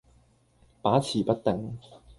[0.81, 1.77] 把持不定